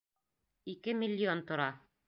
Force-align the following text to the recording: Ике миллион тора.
Ике 0.73 0.95
миллион 1.03 1.45
тора. 1.53 1.69